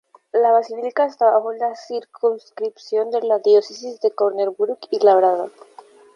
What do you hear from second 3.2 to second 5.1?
la Diócesis de Corner Brook y